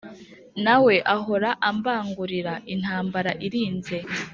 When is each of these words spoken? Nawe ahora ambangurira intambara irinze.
Nawe 0.63 0.95
ahora 1.15 1.49
ambangurira 1.69 2.53
intambara 2.73 3.31
irinze. 3.45 3.97